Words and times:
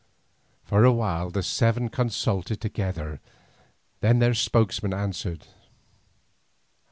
For 0.63 0.83
a 0.83 0.91
while 0.91 1.29
the 1.29 1.43
seven 1.43 1.87
consulted 1.89 2.59
together, 2.59 3.19
then 3.99 4.17
their 4.17 4.33
spokesman 4.33 4.95
answered. 4.95 5.45